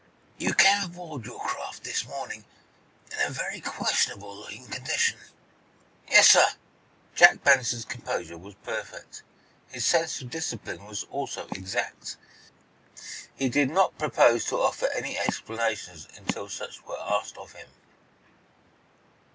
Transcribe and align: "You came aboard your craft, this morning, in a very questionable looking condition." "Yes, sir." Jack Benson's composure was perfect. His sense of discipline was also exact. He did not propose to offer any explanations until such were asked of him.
"You 0.39 0.55
came 0.55 0.81
aboard 0.83 1.25
your 1.25 1.39
craft, 1.39 1.83
this 1.83 2.07
morning, 2.07 2.43
in 3.11 3.19
a 3.21 3.29
very 3.29 3.61
questionable 3.61 4.35
looking 4.35 4.65
condition." 4.67 5.19
"Yes, 6.09 6.29
sir." 6.29 6.45
Jack 7.13 7.43
Benson's 7.43 7.85
composure 7.85 8.35
was 8.39 8.55
perfect. 8.63 9.21
His 9.67 9.85
sense 9.85 10.19
of 10.19 10.31
discipline 10.31 10.85
was 10.87 11.03
also 11.11 11.45
exact. 11.51 12.17
He 13.35 13.47
did 13.47 13.69
not 13.69 13.99
propose 13.99 14.43
to 14.45 14.59
offer 14.59 14.87
any 14.87 15.19
explanations 15.19 16.07
until 16.15 16.49
such 16.49 16.83
were 16.83 16.99
asked 16.99 17.37
of 17.37 17.51
him. 17.51 17.69